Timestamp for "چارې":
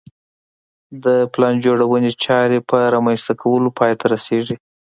2.25-2.59